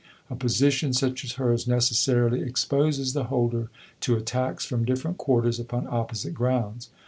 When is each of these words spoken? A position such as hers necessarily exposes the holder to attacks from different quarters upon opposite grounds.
A 0.31 0.35
position 0.35 0.93
such 0.93 1.23
as 1.23 1.33
hers 1.33 1.67
necessarily 1.67 2.41
exposes 2.41 3.13
the 3.13 3.25
holder 3.25 3.69
to 3.99 4.15
attacks 4.15 4.65
from 4.65 4.83
different 4.83 5.17
quarters 5.19 5.59
upon 5.59 5.85
opposite 5.91 6.33
grounds. 6.33 6.89